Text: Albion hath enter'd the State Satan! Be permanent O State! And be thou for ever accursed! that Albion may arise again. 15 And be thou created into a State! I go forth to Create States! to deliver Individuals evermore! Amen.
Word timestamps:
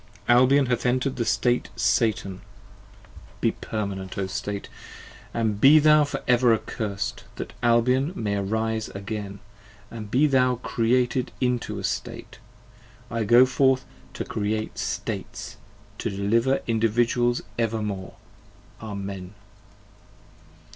Albion 0.27 0.65
hath 0.65 0.83
enter'd 0.83 1.17
the 1.17 1.25
State 1.25 1.69
Satan! 1.75 2.41
Be 3.39 3.51
permanent 3.51 4.17
O 4.17 4.25
State! 4.25 4.67
And 5.31 5.61
be 5.61 5.77
thou 5.77 6.05
for 6.05 6.23
ever 6.27 6.55
accursed! 6.55 7.25
that 7.35 7.53
Albion 7.61 8.11
may 8.15 8.35
arise 8.37 8.89
again. 8.95 9.41
15 9.91 9.97
And 9.99 10.09
be 10.09 10.25
thou 10.25 10.55
created 10.55 11.31
into 11.39 11.77
a 11.77 11.83
State! 11.83 12.39
I 13.11 13.23
go 13.25 13.45
forth 13.45 13.85
to 14.15 14.25
Create 14.25 14.79
States! 14.79 15.57
to 15.99 16.09
deliver 16.09 16.61
Individuals 16.65 17.43
evermore! 17.59 18.15
Amen. 18.81 19.35